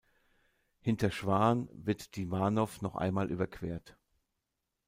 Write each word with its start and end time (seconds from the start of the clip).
Hinter 0.79 1.11
Schwaan 1.11 1.69
wird 1.73 2.15
die 2.15 2.31
Warnow 2.31 2.81
noch 2.81 2.95
einmal 2.95 3.29
überquert. 3.29 3.99